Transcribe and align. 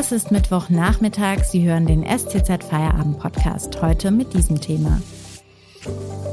Es 0.00 0.12
ist 0.12 0.30
Mittwochnachmittag. 0.30 1.42
Sie 1.42 1.68
hören 1.68 1.84
den 1.84 2.04
STZ 2.06 2.62
Feierabend 2.62 3.18
Podcast 3.18 3.82
heute 3.82 4.12
mit 4.12 4.32
diesem 4.32 4.60
Thema. 4.60 5.02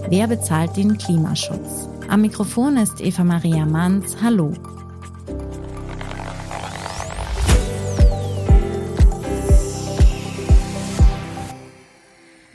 Wer 0.08 0.28
bezahlt 0.28 0.78
den 0.78 1.00
Klimaschutz? 1.00 1.90
Am 2.08 2.22
Mikrofon 2.22 2.78
ist 2.78 3.02
Eva 3.02 3.24
Maria 3.24 3.66
Manns. 3.66 4.18
Hallo. 4.22 4.54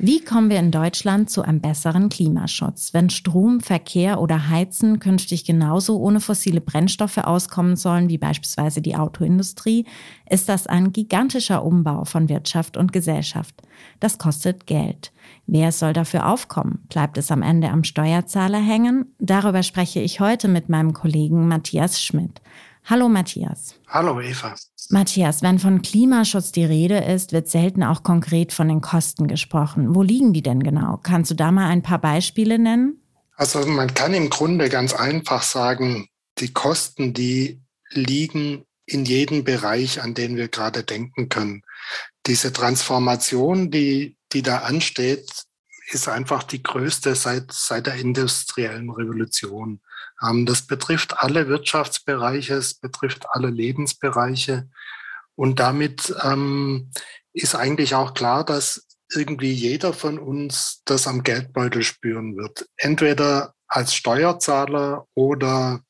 Wie 0.02 0.24
kommen 0.24 0.48
wir 0.48 0.58
in 0.58 0.70
Deutschland 0.70 1.28
zu 1.28 1.42
einem 1.42 1.60
besseren 1.60 2.08
Klimaschutz? 2.08 2.94
Wenn 2.94 3.10
Strom, 3.10 3.60
Verkehr 3.60 4.18
oder 4.22 4.48
Heizen 4.48 4.98
künftig 4.98 5.44
genauso 5.44 5.98
ohne 5.98 6.20
fossile 6.20 6.62
Brennstoffe 6.62 7.18
auskommen 7.18 7.76
sollen 7.76 8.08
wie 8.08 8.16
beispielsweise 8.16 8.80
die 8.80 8.96
Autoindustrie, 8.96 9.84
ist 10.30 10.48
das 10.48 10.66
ein 10.66 10.94
gigantischer 10.94 11.62
Umbau 11.62 12.06
von 12.06 12.30
Wirtschaft 12.30 12.78
und 12.78 12.94
Gesellschaft. 12.94 13.54
Das 14.00 14.16
kostet 14.16 14.66
Geld. 14.66 15.12
Wer 15.46 15.70
soll 15.70 15.92
dafür 15.92 16.30
aufkommen? 16.30 16.78
Bleibt 16.88 17.18
es 17.18 17.30
am 17.30 17.42
Ende 17.42 17.68
am 17.68 17.84
Steuerzahler 17.84 18.58
hängen? 18.58 19.14
Darüber 19.18 19.62
spreche 19.62 20.00
ich 20.00 20.18
heute 20.18 20.48
mit 20.48 20.70
meinem 20.70 20.94
Kollegen 20.94 21.46
Matthias 21.46 22.02
Schmidt. 22.02 22.40
Hallo 22.84 23.08
Matthias. 23.08 23.74
Hallo 23.86 24.20
Eva. 24.20 24.54
Matthias, 24.88 25.42
wenn 25.42 25.58
von 25.58 25.82
Klimaschutz 25.82 26.50
die 26.50 26.64
Rede 26.64 26.98
ist, 26.98 27.32
wird 27.32 27.48
selten 27.48 27.82
auch 27.84 28.02
konkret 28.02 28.52
von 28.52 28.68
den 28.68 28.80
Kosten 28.80 29.28
gesprochen. 29.28 29.94
Wo 29.94 30.02
liegen 30.02 30.32
die 30.32 30.42
denn 30.42 30.62
genau? 30.62 30.98
Kannst 31.02 31.30
du 31.30 31.34
da 31.34 31.52
mal 31.52 31.68
ein 31.68 31.82
paar 31.82 32.00
Beispiele 32.00 32.58
nennen? 32.58 33.00
Also 33.36 33.64
man 33.64 33.94
kann 33.94 34.12
im 34.14 34.28
Grunde 34.28 34.68
ganz 34.68 34.92
einfach 34.92 35.42
sagen, 35.42 36.08
die 36.38 36.52
Kosten, 36.52 37.14
die 37.14 37.62
liegen 37.90 38.64
in 38.86 39.04
jedem 39.04 39.44
Bereich, 39.44 40.02
an 40.02 40.14
den 40.14 40.36
wir 40.36 40.48
gerade 40.48 40.82
denken 40.82 41.28
können. 41.28 41.62
Diese 42.26 42.52
Transformation, 42.52 43.70
die, 43.70 44.16
die 44.32 44.42
da 44.42 44.58
ansteht, 44.58 45.30
ist 45.92 46.08
einfach 46.08 46.42
die 46.42 46.62
größte 46.62 47.14
seit, 47.14 47.52
seit 47.52 47.86
der 47.86 47.94
industriellen 47.94 48.90
Revolution. 48.90 49.80
Ähm, 50.22 50.46
das 50.46 50.66
betrifft 50.66 51.18
alle 51.18 51.48
Wirtschaftsbereiche, 51.48 52.54
es 52.54 52.74
betrifft 52.74 53.26
alle 53.30 53.48
Lebensbereiche. 53.48 54.68
Und 55.34 55.60
damit 55.60 56.14
ähm, 56.22 56.90
ist 57.32 57.54
eigentlich 57.54 57.94
auch 57.94 58.14
klar, 58.14 58.44
dass 58.44 58.86
irgendwie 59.12 59.52
jeder 59.52 59.92
von 59.92 60.18
uns 60.18 60.82
das 60.84 61.06
am 61.06 61.22
Geldbeutel 61.22 61.82
spüren 61.82 62.36
wird. 62.36 62.68
Entweder 62.76 63.54
als 63.66 63.94
Steuerzahler 63.94 65.06
oder 65.14 65.80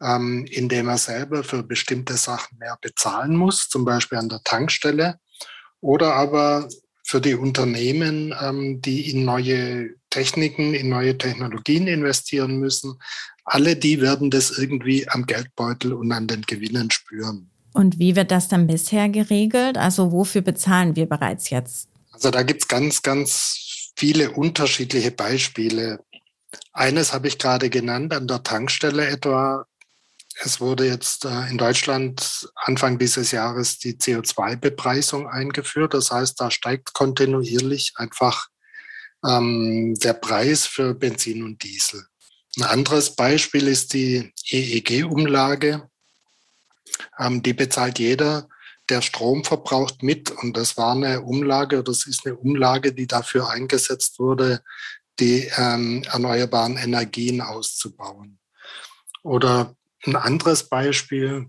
ähm, 0.00 0.46
indem 0.50 0.88
er 0.88 0.98
selber 0.98 1.44
für 1.44 1.62
bestimmte 1.62 2.14
Sachen 2.14 2.58
mehr 2.58 2.78
bezahlen 2.80 3.36
muss, 3.36 3.68
zum 3.68 3.84
Beispiel 3.84 4.18
an 4.18 4.28
der 4.28 4.42
Tankstelle, 4.42 5.18
oder 5.80 6.14
aber 6.14 6.68
für 7.04 7.20
die 7.20 7.34
Unternehmen, 7.34 8.34
ähm, 8.40 8.80
die 8.80 9.10
in 9.10 9.24
neue 9.24 9.90
Techniken, 10.10 10.74
in 10.74 10.88
neue 10.88 11.16
Technologien 11.18 11.86
investieren 11.86 12.58
müssen. 12.58 13.00
Alle 13.52 13.74
die 13.74 14.00
werden 14.00 14.30
das 14.30 14.56
irgendwie 14.56 15.08
am 15.08 15.26
Geldbeutel 15.26 15.92
und 15.92 16.12
an 16.12 16.28
den 16.28 16.42
Gewinnen 16.42 16.88
spüren. 16.92 17.50
Und 17.72 17.98
wie 17.98 18.14
wird 18.14 18.30
das 18.30 18.46
dann 18.46 18.68
bisher 18.68 19.08
geregelt? 19.08 19.76
Also 19.76 20.12
wofür 20.12 20.40
bezahlen 20.42 20.94
wir 20.94 21.06
bereits 21.06 21.50
jetzt? 21.50 21.88
Also 22.12 22.30
da 22.30 22.44
gibt 22.44 22.62
es 22.62 22.68
ganz, 22.68 23.02
ganz 23.02 23.92
viele 23.96 24.30
unterschiedliche 24.30 25.10
Beispiele. 25.10 25.98
Eines 26.72 27.12
habe 27.12 27.26
ich 27.26 27.38
gerade 27.38 27.70
genannt, 27.70 28.14
an 28.14 28.28
der 28.28 28.44
Tankstelle 28.44 29.08
etwa 29.08 29.66
es 30.42 30.60
wurde 30.60 30.86
jetzt 30.86 31.24
äh, 31.24 31.50
in 31.50 31.58
Deutschland 31.58 32.48
Anfang 32.54 32.98
dieses 32.98 33.32
Jahres 33.32 33.78
die 33.78 33.94
CO2-Bepreisung 33.94 35.28
eingeführt. 35.28 35.92
Das 35.92 36.12
heißt, 36.12 36.40
da 36.40 36.52
steigt 36.52 36.94
kontinuierlich 36.94 37.94
einfach 37.96 38.46
ähm, 39.26 39.94
der 40.02 40.14
Preis 40.14 40.66
für 40.66 40.94
Benzin 40.94 41.42
und 41.42 41.62
Diesel. 41.62 42.06
Ein 42.56 42.64
anderes 42.64 43.14
Beispiel 43.14 43.68
ist 43.68 43.92
die 43.92 44.32
EEG-Umlage. 44.50 45.88
Ähm, 47.18 47.42
die 47.42 47.52
bezahlt 47.52 47.98
jeder, 47.98 48.48
der 48.88 49.02
Strom 49.02 49.44
verbraucht, 49.44 50.02
mit. 50.02 50.30
Und 50.30 50.56
das 50.56 50.76
war 50.76 50.92
eine 50.92 51.22
Umlage, 51.22 51.82
das 51.84 52.06
ist 52.06 52.26
eine 52.26 52.36
Umlage, 52.36 52.92
die 52.92 53.06
dafür 53.06 53.50
eingesetzt 53.50 54.18
wurde, 54.18 54.62
die 55.20 55.50
ähm, 55.56 56.02
erneuerbaren 56.10 56.76
Energien 56.76 57.40
auszubauen. 57.40 58.38
Oder 59.22 59.76
ein 60.04 60.16
anderes 60.16 60.68
Beispiel, 60.68 61.46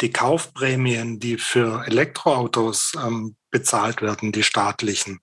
die 0.00 0.10
Kaufprämien, 0.10 1.20
die 1.20 1.38
für 1.38 1.84
Elektroautos 1.86 2.92
ähm, 3.02 3.36
bezahlt 3.50 4.02
werden, 4.02 4.32
die 4.32 4.42
staatlichen, 4.42 5.20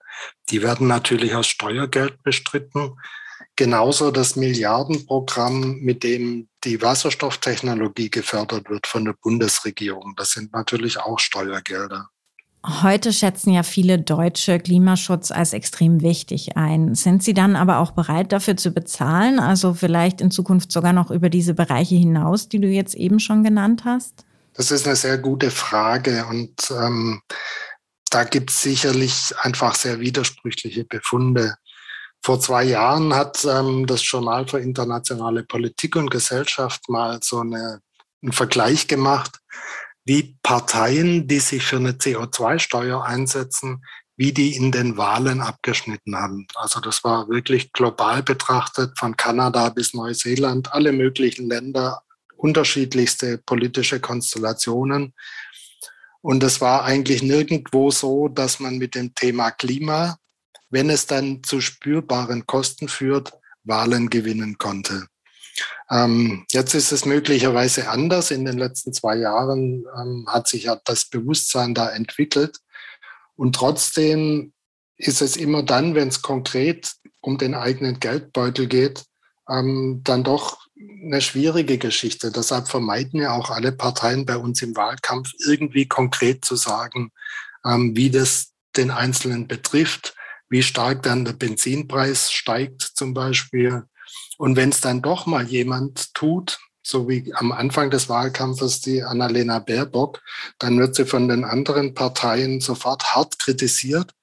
die 0.50 0.64
werden 0.64 0.88
natürlich 0.88 1.36
aus 1.36 1.48
Steuergeld 1.48 2.24
bestritten. 2.24 2.96
Genauso 3.56 4.10
das 4.10 4.36
Milliardenprogramm, 4.36 5.80
mit 5.80 6.04
dem 6.04 6.48
die 6.64 6.82
Wasserstofftechnologie 6.82 8.10
gefördert 8.10 8.70
wird 8.70 8.88
von 8.88 9.06
der 9.06 9.14
Bundesregierung. 9.14 10.14
Das 10.18 10.32
sind 10.32 10.54
natürlich 10.54 10.98
auch 11.00 11.20
Steuergelder. 11.20 12.10
Heute 12.66 13.12
schätzen 13.12 13.52
ja 13.52 13.62
viele 13.62 14.00
Deutsche 14.00 14.58
Klimaschutz 14.58 15.32
als 15.32 15.52
extrem 15.52 16.02
wichtig 16.02 16.56
ein. 16.56 16.96
Sind 16.96 17.22
Sie 17.22 17.34
dann 17.34 17.58
aber 17.58 17.80
auch 17.80 17.92
bereit, 17.92 18.32
dafür 18.32 18.56
zu 18.56 18.72
bezahlen? 18.72 19.40
Also 19.40 19.74
vielleicht 19.74 20.22
in 20.22 20.32
Zukunft 20.32 20.72
sogar 20.72 20.94
noch 20.94 21.12
über 21.12 21.30
diese 21.30 21.54
Bereiche 21.54 21.96
hinaus, 21.96 22.48
die 22.48 22.60
du 22.60 22.68
jetzt 22.68 22.96
eben 22.96 23.20
schon 23.20 23.44
genannt 23.44 23.84
hast? 23.84 24.26
Das 24.54 24.72
ist 24.72 24.88
eine 24.88 24.96
sehr 24.96 25.18
gute 25.18 25.52
Frage 25.52 26.26
und 26.30 26.72
ähm, 26.72 27.22
da 28.10 28.24
gibt 28.24 28.52
es 28.52 28.62
sicherlich 28.62 29.34
einfach 29.42 29.76
sehr 29.76 30.00
widersprüchliche 30.00 30.86
Befunde. 30.86 31.56
Vor 32.24 32.40
zwei 32.40 32.64
Jahren 32.64 33.14
hat 33.14 33.44
ähm, 33.44 33.86
das 33.86 34.10
Journal 34.10 34.48
für 34.48 34.60
internationale 34.60 35.44
Politik 35.44 35.98
und 35.98 36.10
Gesellschaft 36.10 36.88
mal 36.90 37.20
so 37.22 37.42
eine, 37.42 37.82
einen 38.22 38.32
Vergleich 38.32 38.88
gemacht 38.88 39.40
wie 40.06 40.38
Parteien, 40.44 41.28
die 41.28 41.40
sich 41.40 41.64
für 41.64 41.78
eine 41.78 41.92
CO2-Steuer 41.92 43.04
einsetzen, 43.04 43.86
wie 44.16 44.32
die 44.32 44.56
in 44.56 44.72
den 44.72 44.98
Wahlen 44.98 45.42
abgeschnitten 45.42 46.16
haben. 46.16 46.48
Also 46.56 46.80
das 46.80 47.04
war 47.04 47.30
wirklich 47.30 47.74
global 47.74 48.22
betrachtet, 48.22 48.98
von 48.98 49.18
Kanada 49.18 49.70
bis 49.70 49.94
Neuseeland, 49.94 50.74
alle 50.74 50.92
möglichen 50.92 51.48
Länder, 51.48 52.04
unterschiedlichste 52.36 53.38
politische 53.40 54.00
Konstellationen. 54.00 55.14
Und 56.22 56.44
es 56.44 56.62
war 56.62 56.84
eigentlich 56.84 57.24
nirgendwo 57.24 57.92
so, 57.92 58.28
dass 58.28 58.60
man 58.60 58.78
mit 58.78 58.96
dem 58.96 59.16
Thema 59.16 59.52
Klima, 59.52 60.18
wenn 60.74 60.90
es 60.90 61.06
dann 61.06 61.44
zu 61.44 61.62
spürbaren 61.62 62.48
Kosten 62.48 62.88
führt, 62.88 63.32
Wahlen 63.64 64.10
gewinnen 64.10 64.58
konnte. 64.58 65.06
Ähm, 65.90 66.46
jetzt 66.50 66.74
ist 66.74 66.92
es 66.92 67.06
möglicherweise 67.06 67.90
anders. 67.90 68.32
In 68.32 68.44
den 68.44 68.58
letzten 68.58 68.92
zwei 68.92 69.18
Jahren 69.18 69.86
ähm, 69.96 70.26
hat 70.28 70.48
sich 70.48 70.64
ja 70.64 70.82
das 70.84 71.06
Bewusstsein 71.06 71.76
da 71.76 71.92
entwickelt. 71.92 72.58
Und 73.36 73.56
trotzdem 73.56 74.52
ist 74.98 75.22
es 75.22 75.38
immer 75.38 75.62
dann, 75.62 75.94
wenn 75.94 76.08
es 76.08 76.24
konkret 76.24 76.94
um 77.22 77.38
den 77.38 77.54
eigenen 77.54 78.00
Geldbeutel 78.00 78.66
geht, 78.66 79.04
ähm, 79.48 80.02
dann 80.04 80.24
doch 80.24 80.66
eine 81.04 81.22
schwierige 81.22 81.78
Geschichte. 81.78 82.32
Deshalb 82.32 82.68
vermeiden 82.68 83.22
ja 83.22 83.34
auch 83.34 83.52
alle 83.52 83.74
Parteien 83.74 84.26
bei 84.26 84.38
uns 84.38 84.64
im 84.64 84.76
Wahlkampf 84.76 85.30
irgendwie 85.46 85.88
konkret 85.88 86.44
zu 86.44 86.56
sagen, 86.56 87.12
ähm, 87.64 87.96
wie 87.96 88.10
das 88.10 88.54
den 88.76 88.90
Einzelnen 88.90 89.48
betrifft, 89.48 90.13
wie 90.54 90.62
stark 90.62 91.02
dann 91.02 91.26
der 91.26 91.34
Benzinpreis 91.34 92.32
steigt 92.32 92.84
zum 92.84 93.16
Beispiel, 93.16 93.84
und 94.38 94.56
wenn 94.56 94.70
es 94.70 94.82
dann 94.82 95.02
doch 95.02 95.26
mal 95.26 95.48
jemand 95.48 96.14
tut, 96.14 96.60
so 96.84 97.10
wie 97.10 97.34
am 97.34 97.52
Anfang 97.52 97.90
des 97.90 98.08
Wahlkampfes 98.08 98.82
die 98.82 99.02
Annalena 99.02 99.58
Baerbock, 99.58 100.22
dann 100.60 100.78
wird 100.78 100.94
sie 100.94 101.06
von 101.06 101.28
den 101.28 101.44
anderen 101.44 101.96
Parteien 101.96 102.62
sofort 102.62 103.16
hart 103.16 103.40
kritisiert, 103.40 104.14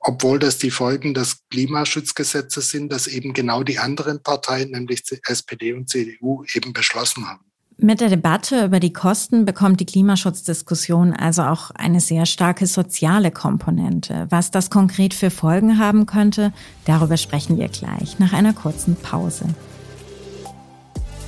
obwohl 0.00 0.38
das 0.38 0.56
die 0.56 0.70
Folgen 0.70 1.12
des 1.12 1.46
Klimaschutzgesetzes 1.50 2.70
sind, 2.70 2.90
das 2.90 3.06
eben 3.06 3.34
genau 3.34 3.62
die 3.62 3.78
anderen 3.78 4.22
Parteien, 4.22 4.70
nämlich 4.70 5.02
SPD 5.26 5.74
und 5.74 5.90
CDU, 5.90 6.44
eben 6.54 6.72
beschlossen 6.72 7.28
haben. 7.28 7.47
Mit 7.80 8.00
der 8.00 8.08
Debatte 8.08 8.64
über 8.64 8.80
die 8.80 8.92
Kosten 8.92 9.44
bekommt 9.44 9.78
die 9.78 9.86
Klimaschutzdiskussion 9.86 11.12
also 11.12 11.42
auch 11.42 11.70
eine 11.70 12.00
sehr 12.00 12.26
starke 12.26 12.66
soziale 12.66 13.30
Komponente. 13.30 14.26
Was 14.30 14.50
das 14.50 14.68
konkret 14.68 15.14
für 15.14 15.30
Folgen 15.30 15.78
haben 15.78 16.04
könnte, 16.04 16.52
darüber 16.86 17.16
sprechen 17.16 17.56
wir 17.56 17.68
gleich 17.68 18.18
nach 18.18 18.32
einer 18.32 18.52
kurzen 18.52 18.96
Pause. 18.96 19.44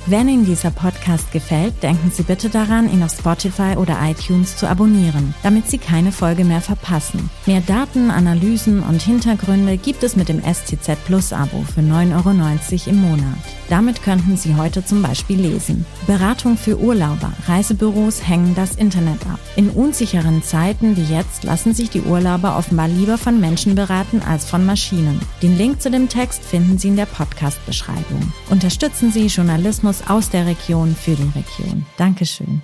Wenn 0.07 0.27
Ihnen 0.27 0.45
dieser 0.45 0.71
Podcast 0.71 1.31
gefällt, 1.31 1.83
denken 1.83 2.09
Sie 2.11 2.23
bitte 2.23 2.49
daran, 2.49 2.91
ihn 2.91 3.03
auf 3.03 3.11
Spotify 3.11 3.75
oder 3.77 3.99
iTunes 4.01 4.57
zu 4.57 4.67
abonnieren, 4.67 5.35
damit 5.43 5.69
Sie 5.69 5.77
keine 5.77 6.11
Folge 6.11 6.43
mehr 6.43 6.61
verpassen. 6.61 7.29
Mehr 7.45 7.61
Daten, 7.61 8.09
Analysen 8.09 8.81
und 8.81 8.99
Hintergründe 8.99 9.77
gibt 9.77 10.01
es 10.01 10.15
mit 10.15 10.27
dem 10.27 10.41
STZ 10.41 10.97
Plus 11.05 11.31
Abo 11.33 11.63
für 11.63 11.81
9,90 11.81 12.15
Euro 12.15 12.89
im 12.89 13.01
Monat. 13.01 13.37
Damit 13.69 14.01
könnten 14.01 14.37
Sie 14.37 14.55
heute 14.55 14.83
zum 14.83 15.03
Beispiel 15.03 15.39
lesen. 15.39 15.85
Beratung 16.07 16.57
für 16.57 16.79
Urlauber. 16.79 17.31
Reisebüros 17.47 18.27
hängen 18.27 18.55
das 18.55 18.75
Internet 18.75 19.21
ab. 19.27 19.39
In 19.55 19.69
unsicheren 19.69 20.41
Zeiten 20.41 20.97
wie 20.97 21.13
jetzt 21.13 21.43
lassen 21.43 21.75
sich 21.75 21.91
die 21.91 22.01
Urlauber 22.01 22.57
offenbar 22.57 22.87
lieber 22.87 23.19
von 23.19 23.39
Menschen 23.39 23.75
beraten 23.75 24.23
als 24.27 24.45
von 24.45 24.65
Maschinen. 24.65 25.21
Den 25.43 25.57
Link 25.59 25.79
zu 25.79 25.91
dem 25.91 26.09
Text 26.09 26.43
finden 26.43 26.79
Sie 26.79 26.87
in 26.87 26.95
der 26.95 27.05
Podcast-Beschreibung. 27.05 28.33
Unterstützen 28.49 29.11
Sie 29.11 29.27
Journalismus 29.27 29.90
aus 30.07 30.29
der 30.29 30.45
Region 30.45 30.95
für 30.95 31.15
die 31.15 31.31
Region. 31.35 31.85
Dankeschön. 31.97 32.61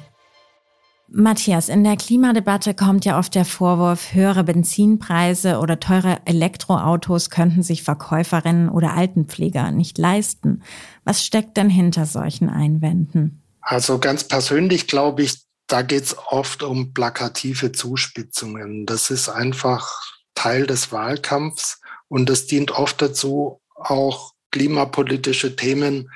Matthias, 1.10 1.70
in 1.70 1.86
der 1.86 1.96
Klimadebatte 1.96 2.74
kommt 2.74 3.06
ja 3.06 3.18
oft 3.18 3.34
der 3.34 3.46
Vorwurf, 3.46 4.14
höhere 4.14 4.44
Benzinpreise 4.44 5.60
oder 5.60 5.80
teure 5.80 6.20
Elektroautos 6.26 7.30
könnten 7.30 7.64
sich 7.64 7.84
Verkäuferinnen 7.84 8.68
oder 8.68 8.94
Altenpfleger 8.94 9.72
nicht 9.72 9.98
leisten. 9.98 10.64
Was 11.06 11.26
steckt 11.26 11.56
denn 11.56 11.70
hinter 11.70 12.06
solchen 12.06 12.50
Einwänden? 12.50 13.42
Also 13.62 14.00
ganz 14.00 14.26
persönlich 14.26 14.88
glaube 14.88 15.24
ich, 15.24 15.42
da 15.68 15.82
geht 15.82 16.04
es 16.04 16.18
oft 16.18 16.64
um 16.64 16.94
plakative 16.94 17.72
Zuspitzungen. 17.72 18.86
Das 18.86 19.10
ist 19.10 19.30
einfach 19.30 19.90
Teil 20.36 20.68
des 20.68 20.92
Wahlkampfs 20.92 21.80
und 22.10 22.30
es 22.30 22.48
dient 22.48 22.72
oft 22.72 23.02
dazu, 23.02 23.62
auch 23.76 24.34
klimapolitische 24.52 25.56
Themen 25.56 26.10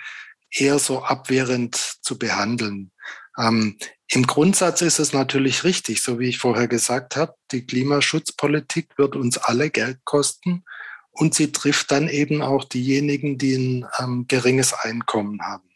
eher 0.51 0.79
so 0.79 1.03
abwehrend 1.03 1.75
zu 1.75 2.17
behandeln. 2.17 2.91
Ähm, 3.37 3.77
Im 4.07 4.27
Grundsatz 4.27 4.81
ist 4.81 4.99
es 4.99 5.13
natürlich 5.13 5.63
richtig, 5.63 6.03
so 6.03 6.19
wie 6.19 6.27
ich 6.27 6.37
vorher 6.37 6.67
gesagt 6.67 7.15
habe, 7.15 7.33
die 7.51 7.65
Klimaschutzpolitik 7.65 8.97
wird 8.97 9.15
uns 9.15 9.37
alle 9.37 9.69
Geld 9.69 9.99
kosten 10.03 10.63
und 11.11 11.33
sie 11.33 11.51
trifft 11.51 11.91
dann 11.91 12.07
eben 12.07 12.41
auch 12.41 12.63
diejenigen, 12.63 13.37
die 13.37 13.55
ein 13.55 13.87
ähm, 13.99 14.25
geringes 14.27 14.73
Einkommen 14.73 15.41
haben. 15.41 15.69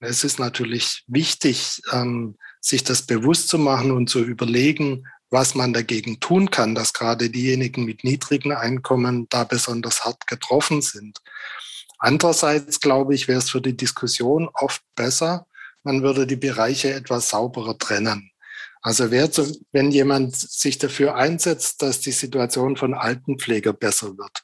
Es 0.00 0.24
ist 0.24 0.38
natürlich 0.38 1.04
wichtig, 1.06 1.80
ähm, 1.92 2.36
sich 2.60 2.84
das 2.84 3.02
bewusst 3.02 3.48
zu 3.48 3.58
machen 3.58 3.90
und 3.90 4.08
zu 4.08 4.20
überlegen, 4.20 5.04
was 5.30 5.54
man 5.54 5.72
dagegen 5.72 6.20
tun 6.20 6.50
kann, 6.50 6.74
dass 6.74 6.92
gerade 6.92 7.30
diejenigen 7.30 7.84
mit 7.84 8.04
niedrigen 8.04 8.52
Einkommen 8.52 9.26
da 9.30 9.44
besonders 9.44 10.04
hart 10.04 10.26
getroffen 10.26 10.82
sind. 10.82 11.18
Andererseits, 12.04 12.80
glaube 12.80 13.14
ich, 13.14 13.28
wäre 13.28 13.38
es 13.38 13.50
für 13.50 13.60
die 13.60 13.76
Diskussion 13.76 14.48
oft 14.54 14.82
besser, 14.96 15.46
man 15.84 16.02
würde 16.02 16.26
die 16.26 16.34
Bereiche 16.34 16.92
etwas 16.92 17.28
sauberer 17.28 17.78
trennen. 17.78 18.32
Also 18.80 19.12
wer 19.12 19.30
zu, 19.30 19.56
wenn 19.70 19.92
jemand 19.92 20.34
sich 20.34 20.78
dafür 20.78 21.14
einsetzt, 21.14 21.80
dass 21.80 22.00
die 22.00 22.10
Situation 22.10 22.76
von 22.76 22.94
Altenpfleger 22.94 23.72
besser 23.72 24.18
wird, 24.18 24.42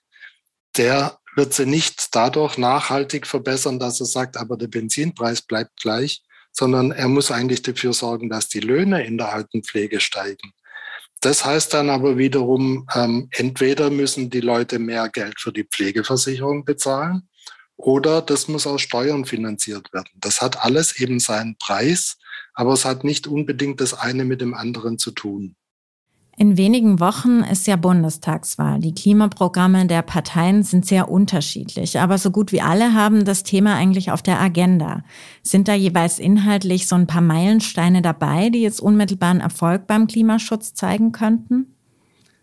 der 0.77 1.19
wird 1.35 1.53
sie 1.53 1.67
nicht 1.67 2.15
dadurch 2.15 2.59
nachhaltig 2.59 3.27
verbessern, 3.27 3.81
dass 3.81 3.99
er 3.99 4.07
sagt, 4.07 4.37
aber 4.37 4.57
der 4.57 4.69
Benzinpreis 4.69 5.43
bleibt 5.43 5.81
gleich, 5.81 6.23
sondern 6.53 6.93
er 6.93 7.09
muss 7.09 7.33
eigentlich 7.33 7.63
dafür 7.63 7.93
sorgen, 7.93 8.29
dass 8.29 8.49
die 8.49 8.61
Löhne 8.61 9.05
in 9.05 9.19
der 9.19 9.33
Altenpflege 9.33 9.99
steigen. 9.99 10.53
Das 11.21 11.45
heißt 11.45 11.75
dann 11.75 11.91
aber 11.91 12.19
wiederum, 12.19 12.87
ähm, 12.95 13.29
entweder 13.33 13.91
müssen 13.91 14.31
die 14.31 14.43
Leute 14.43 14.79
mehr 14.79 15.09
Geld 15.09 15.41
für 15.41 15.53
die 15.53 15.65
Pflegeversicherung 15.65 16.65
bezahlen 16.65 17.29
oder 17.79 18.21
das 18.21 18.49
muss 18.49 18.67
aus 18.67 18.83
Steuern 18.83 19.25
finanziert 19.25 19.93
werden. 19.95 20.11
Das 20.21 20.43
hat 20.43 20.63
alles 20.63 21.01
eben 21.01 21.21
seinen 21.21 21.57
Preis, 21.57 22.19
aber 22.53 22.73
es 22.75 22.85
hat 22.85 23.05
nicht 23.05 23.27
unbedingt 23.27 23.81
das 23.81 23.95
eine 23.95 24.25
mit 24.25 24.41
dem 24.41 24.53
anderen 24.53 24.99
zu 24.99 25.13
tun. 25.13 25.55
In 26.37 26.57
wenigen 26.57 27.01
Wochen 27.01 27.43
ist 27.43 27.67
ja 27.67 27.75
Bundestagswahl. 27.75 28.79
Die 28.79 28.95
Klimaprogramme 28.95 29.87
der 29.87 30.03
Parteien 30.03 30.63
sind 30.63 30.87
sehr 30.87 31.09
unterschiedlich, 31.11 31.99
aber 31.99 32.17
so 32.17 32.31
gut 32.31 32.53
wie 32.53 32.61
alle 32.61 32.95
haben 32.95 33.25
das 33.25 33.43
Thema 33.43 33.75
eigentlich 33.75 34.13
auf 34.13 34.23
der 34.23 34.41
Agenda. 34.41 35.03
Sind 35.43 35.67
da 35.67 35.75
jeweils 35.75 36.21
inhaltlich 36.21 36.87
so 36.87 36.95
ein 36.95 37.09
paar 37.09 37.23
Meilensteine 37.23 38.03
dabei, 38.03 38.51
die 38.51 38.63
jetzt 38.63 38.81
unmittelbaren 38.81 39.41
Erfolg 39.41 39.89
beim 39.89 40.07
Klimaschutz 40.07 40.75
zeigen 40.75 41.11
könnten? 41.11 41.75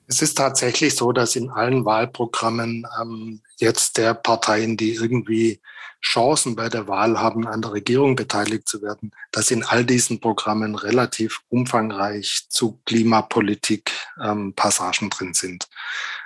Es 0.07 0.21
ist 0.21 0.37
tatsächlich 0.37 0.95
so, 0.95 1.13
dass 1.13 1.37
in 1.37 1.49
allen 1.49 1.85
Wahlprogrammen 1.85 2.85
ähm, 3.01 3.41
jetzt 3.57 3.97
der 3.97 4.13
Parteien, 4.13 4.77
die 4.77 4.93
irgendwie 4.93 5.61
Chancen 6.01 6.55
bei 6.55 6.69
der 6.69 6.87
Wahl 6.87 7.19
haben, 7.19 7.47
an 7.47 7.61
der 7.61 7.73
Regierung 7.73 8.15
beteiligt 8.15 8.67
zu 8.67 8.81
werden, 8.81 9.11
dass 9.31 9.51
in 9.51 9.63
all 9.63 9.83
diesen 9.83 10.19
Programmen 10.19 10.75
relativ 10.75 11.41
umfangreich 11.49 12.45
zu 12.49 12.79
Klimapolitik 12.85 13.91
ähm, 14.23 14.53
Passagen 14.53 15.09
drin 15.09 15.33
sind. 15.33 15.67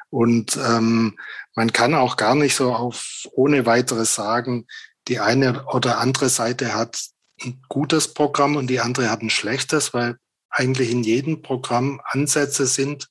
Und 0.10 0.58
ähm, 0.58 1.18
man 1.56 1.72
kann 1.72 1.94
auch 1.94 2.18
gar 2.18 2.36
nicht 2.36 2.56
so 2.56 2.74
auf 2.74 3.26
ohne 3.32 3.66
weiteres 3.66 4.16
sagen, 4.16 4.68
die 5.08 5.20
eine 5.20 5.66
oder 5.68 6.00
andere 6.00 6.30
Seite 6.30 6.74
hat 6.74 7.00
ein 7.42 7.62
gutes 7.70 8.14
Programm 8.14 8.56
und 8.58 8.68
die 8.68 8.82
andere 8.82 9.10
hat 9.10 9.22
ein 9.22 9.30
schlechtes, 9.30 9.94
weil 9.94 10.18
eigentlich 10.50 10.92
in 10.92 11.04
jedem 11.04 11.42
Programm 11.42 12.02
Ansätze 12.04 12.66
sind, 12.66 13.08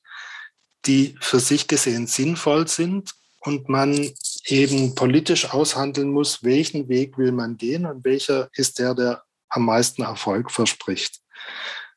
die 0.87 1.17
für 1.21 1.41
sich 1.41 1.67
gesehen 1.67 2.07
sinnvoll 2.07 2.69
sind 2.69 3.15
und 3.49 3.71
man 3.71 4.13
eben 4.45 4.95
politisch 4.95 5.51
aushandeln 5.51 6.11
muss, 6.11 6.45
welchen 6.45 6.89
Weg 6.89 7.17
will 7.17 7.33
man 7.33 7.57
gehen 7.57 7.87
und 7.87 8.05
welcher 8.05 8.51
ist 8.53 8.79
der, 8.79 8.95
der 8.95 9.25
am 9.49 9.65
meisten 9.65 10.03
Erfolg 10.03 10.51
verspricht. 10.51 11.21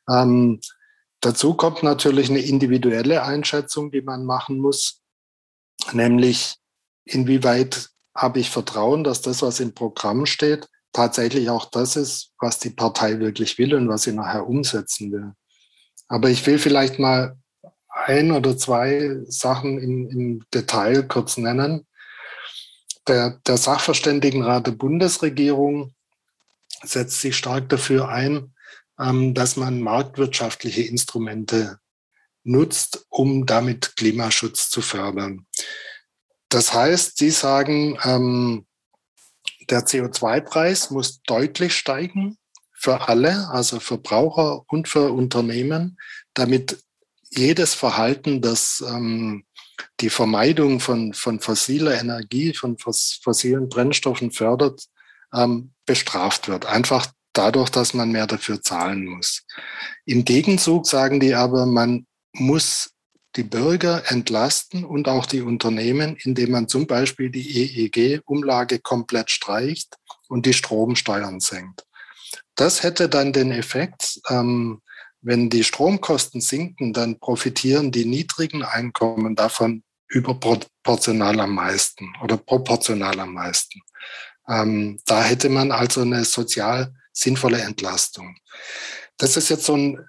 Ähm, 0.08 0.60
dazu 1.20 1.52
kommt 1.54 1.82
natürlich 1.82 2.30
eine 2.30 2.40
individuelle 2.40 3.22
Einschätzung, 3.22 3.90
die 3.90 4.00
man 4.00 4.24
machen 4.24 4.60
muss, 4.60 5.02
nämlich 5.92 6.56
inwieweit 7.04 7.90
habe 8.16 8.40
ich 8.40 8.48
Vertrauen, 8.48 9.04
dass 9.04 9.20
das, 9.20 9.42
was 9.42 9.60
im 9.60 9.74
Programm 9.74 10.24
steht, 10.24 10.68
tatsächlich 10.92 11.50
auch 11.50 11.66
das 11.66 11.96
ist, 11.96 12.32
was 12.38 12.58
die 12.60 12.70
Partei 12.70 13.18
wirklich 13.18 13.58
will 13.58 13.74
und 13.74 13.88
was 13.90 14.04
sie 14.04 14.12
nachher 14.12 14.46
umsetzen 14.46 15.12
will. 15.12 15.32
Aber 16.08 16.30
ich 16.30 16.46
will 16.46 16.58
vielleicht 16.58 16.98
mal 16.98 17.36
ein 17.92 18.32
oder 18.32 18.56
zwei 18.56 19.18
Sachen 19.26 19.78
im, 19.78 20.08
im 20.08 20.44
Detail 20.52 21.02
kurz 21.04 21.36
nennen. 21.36 21.86
Der, 23.06 23.40
der 23.46 23.56
Sachverständigenrat 23.56 24.66
der 24.66 24.72
Bundesregierung 24.72 25.94
setzt 26.82 27.20
sich 27.20 27.36
stark 27.36 27.68
dafür 27.68 28.08
ein, 28.08 28.54
ähm, 28.98 29.34
dass 29.34 29.56
man 29.56 29.80
marktwirtschaftliche 29.80 30.82
Instrumente 30.82 31.78
nutzt, 32.44 33.06
um 33.08 33.46
damit 33.46 33.96
Klimaschutz 33.96 34.70
zu 34.70 34.82
fördern. 34.82 35.46
Das 36.48 36.72
heißt, 36.72 37.16
Sie 37.18 37.30
sagen, 37.30 37.98
ähm, 38.04 38.66
der 39.70 39.86
CO2-Preis 39.86 40.90
muss 40.90 41.22
deutlich 41.22 41.74
steigen 41.74 42.36
für 42.72 43.08
alle, 43.08 43.48
also 43.50 43.80
Verbraucher 43.80 44.64
und 44.68 44.88
für 44.88 45.12
Unternehmen, 45.12 45.98
damit 46.34 46.82
jedes 47.34 47.74
Verhalten, 47.74 48.40
das 48.40 48.84
ähm, 48.86 49.44
die 50.00 50.10
Vermeidung 50.10 50.80
von, 50.80 51.14
von 51.14 51.40
fossiler 51.40 51.98
Energie, 51.98 52.54
von 52.54 52.76
fossilen 52.78 53.68
Brennstoffen 53.68 54.30
fördert, 54.30 54.84
ähm, 55.34 55.72
bestraft 55.86 56.48
wird. 56.48 56.66
Einfach 56.66 57.06
dadurch, 57.32 57.70
dass 57.70 57.94
man 57.94 58.12
mehr 58.12 58.26
dafür 58.26 58.60
zahlen 58.60 59.06
muss. 59.06 59.44
Im 60.04 60.24
Gegenzug 60.24 60.86
sagen 60.86 61.20
die 61.20 61.34
aber, 61.34 61.66
man 61.66 62.06
muss 62.32 62.90
die 63.36 63.42
Bürger 63.44 64.02
entlasten 64.10 64.84
und 64.84 65.08
auch 65.08 65.24
die 65.24 65.40
Unternehmen, 65.40 66.16
indem 66.22 66.50
man 66.50 66.68
zum 66.68 66.86
Beispiel 66.86 67.30
die 67.30 67.62
EEG-Umlage 67.62 68.78
komplett 68.80 69.30
streicht 69.30 69.96
und 70.28 70.44
die 70.44 70.52
Stromsteuern 70.52 71.40
senkt. 71.40 71.86
Das 72.54 72.82
hätte 72.82 73.08
dann 73.08 73.32
den 73.32 73.50
Effekt, 73.50 74.20
ähm, 74.28 74.82
wenn 75.22 75.48
die 75.48 75.64
Stromkosten 75.64 76.40
sinken, 76.40 76.92
dann 76.92 77.18
profitieren 77.18 77.92
die 77.92 78.04
niedrigen 78.04 78.62
Einkommen 78.62 79.36
davon 79.36 79.82
überproportional 80.08 81.40
am 81.40 81.54
meisten 81.54 82.12
oder 82.22 82.36
proportional 82.36 83.18
am 83.20 83.32
meisten. 83.32 83.80
Ähm, 84.48 85.00
da 85.06 85.22
hätte 85.22 85.48
man 85.48 85.70
also 85.70 86.02
eine 86.02 86.24
sozial 86.24 86.92
sinnvolle 87.12 87.60
Entlastung. 87.60 88.36
Das 89.16 89.36
ist 89.36 89.50
jetzt 89.50 89.64
so 89.64 89.76
ein, 89.76 90.00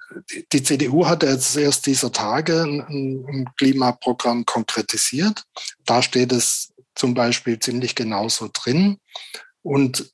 die 0.51 0.63
CDU 0.63 1.05
hat 1.05 1.23
jetzt 1.23 1.55
erst 1.55 1.85
dieser 1.85 2.11
Tage 2.11 2.63
ein, 2.63 3.25
ein 3.27 3.49
Klimaprogramm 3.57 4.45
konkretisiert. 4.45 5.43
Da 5.85 6.01
steht 6.01 6.31
es 6.31 6.73
zum 6.95 7.13
Beispiel 7.13 7.59
ziemlich 7.59 7.95
genauso 7.95 8.49
drin. 8.51 8.97
Und 9.61 10.11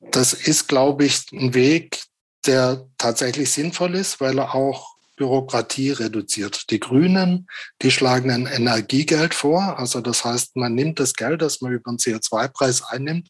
das 0.00 0.32
ist, 0.32 0.68
glaube 0.68 1.06
ich, 1.06 1.24
ein 1.32 1.54
Weg, 1.54 2.02
der 2.46 2.86
tatsächlich 2.98 3.50
sinnvoll 3.50 3.94
ist, 3.94 4.20
weil 4.20 4.38
er 4.38 4.54
auch 4.54 4.94
Bürokratie 5.16 5.92
reduziert. 5.92 6.70
Die 6.70 6.80
Grünen, 6.80 7.46
die 7.82 7.90
schlagen 7.90 8.30
ein 8.30 8.46
Energiegeld 8.46 9.34
vor. 9.34 9.78
Also 9.78 10.00
das 10.00 10.24
heißt, 10.24 10.56
man 10.56 10.74
nimmt 10.74 10.98
das 10.98 11.14
Geld, 11.14 11.42
das 11.42 11.60
man 11.60 11.72
über 11.72 11.90
den 11.92 11.98
CO2-Preis 11.98 12.82
einnimmt 12.82 13.28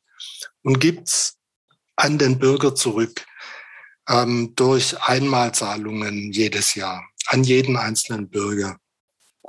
und 0.63 0.81
gibt 0.81 1.09
es 1.09 1.37
an 1.97 2.19
den 2.19 2.39
Bürger 2.39 2.75
zurück 2.75 3.25
ähm, 4.09 4.55
durch 4.57 5.01
Einmalzahlungen 5.03 6.33
jedes 6.33 6.75
Jahr 6.75 7.05
an 7.27 7.45
jeden 7.45 7.77
einzelnen 7.77 8.29
Bürger. 8.29 8.79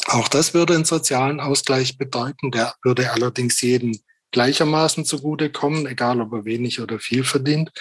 Auch 0.07 0.27
das 0.27 0.53
würde 0.53 0.75
einen 0.75 0.85
sozialen 0.85 1.39
Ausgleich 1.39 1.97
bedeuten. 1.97 2.51
Der 2.51 2.75
würde 2.83 3.11
allerdings 3.11 3.61
jedem 3.61 3.97
gleichermaßen 4.31 5.05
zugutekommen, 5.05 5.87
egal 5.87 6.21
ob 6.21 6.33
er 6.33 6.45
wenig 6.45 6.81
oder 6.81 6.99
viel 6.99 7.23
verdient. 7.23 7.71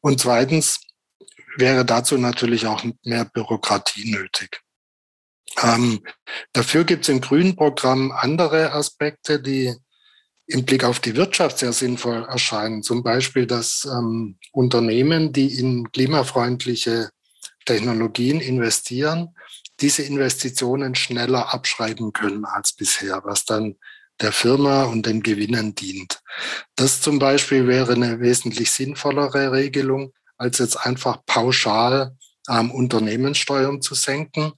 Und 0.00 0.20
zweitens 0.20 0.80
wäre 1.58 1.84
dazu 1.84 2.16
natürlich 2.16 2.66
auch 2.66 2.84
mehr 3.04 3.24
Bürokratie 3.24 4.10
nötig. 4.10 4.60
Ähm, 5.62 6.00
dafür 6.52 6.84
gibt 6.84 7.02
es 7.04 7.08
im 7.08 7.20
Grünen 7.20 7.56
Programm 7.56 8.12
andere 8.12 8.72
Aspekte, 8.72 9.40
die 9.40 9.74
im 10.46 10.64
Blick 10.64 10.84
auf 10.84 11.00
die 11.00 11.16
Wirtschaft 11.16 11.58
sehr 11.58 11.72
sinnvoll 11.72 12.24
erscheinen. 12.24 12.82
Zum 12.82 13.02
Beispiel, 13.02 13.46
dass 13.46 13.86
ähm, 13.90 14.38
Unternehmen, 14.52 15.32
die 15.32 15.58
in 15.58 15.90
klimafreundliche 15.92 17.10
Technologien 17.66 18.40
investieren, 18.40 19.34
diese 19.80 20.02
Investitionen 20.02 20.94
schneller 20.94 21.52
abschreiben 21.52 22.12
können 22.12 22.44
als 22.44 22.72
bisher, 22.72 23.20
was 23.24 23.44
dann 23.44 23.76
der 24.20 24.32
Firma 24.32 24.84
und 24.84 25.06
den 25.06 25.22
Gewinnen 25.22 25.74
dient. 25.74 26.20
Das 26.74 27.00
zum 27.00 27.18
Beispiel 27.18 27.66
wäre 27.66 27.92
eine 27.92 28.20
wesentlich 28.20 28.70
sinnvollere 28.72 29.52
Regelung, 29.52 30.12
als 30.38 30.58
jetzt 30.58 30.76
einfach 30.76 31.24
pauschal 31.26 32.16
ähm, 32.48 32.70
Unternehmenssteuern 32.70 33.82
zu 33.82 33.94
senken, 33.94 34.52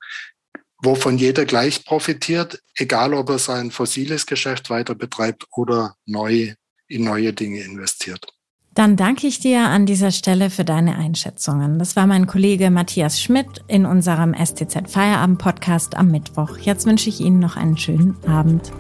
wovon 0.83 1.19
jeder 1.19 1.45
gleich 1.45 1.85
profitiert, 1.85 2.63
egal 2.77 3.15
ob 3.15 3.31
er 3.31 3.39
sein 3.39 3.71
fossiles 3.71 4.27
Geschäft 4.27 4.71
weiter 4.71 4.95
betreibt 4.95 5.47
oder 5.51 5.95
neu 6.07 6.55
in 6.87 7.05
neue 7.05 7.33
Dinge 7.33 7.61
investiert. 7.61 8.27
Dann 8.75 8.97
danke 8.97 9.27
ich 9.27 9.41
dir 9.41 9.67
an 9.67 9.85
dieser 9.85 10.13
Stelle 10.13 10.49
für 10.49 10.65
deine 10.65 10.97
Einschätzungen. 10.97 11.79
Das 11.79 11.97
war 11.97 12.07
mein 12.07 12.27
Kollege 12.27 12.71
Matthias 12.71 13.21
Schmidt 13.21 13.65
in 13.67 13.85
unserem 13.85 14.33
STZ 14.33 14.89
Feierabend 14.89 15.39
Podcast 15.39 15.97
am 15.97 16.11
Mittwoch. 16.11 16.57
Jetzt 16.59 16.87
wünsche 16.87 17.09
ich 17.09 17.21
Ihnen 17.21 17.41
noch 17.41 17.57
einen 17.57 17.77
schönen 17.77 18.17
Abend. 18.27 18.71